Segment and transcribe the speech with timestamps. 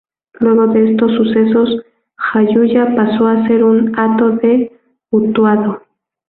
[0.39, 1.69] Luego de estos sucesos
[2.15, 4.71] Jayuya pasó a ser un hato de
[5.11, 5.83] Utuado.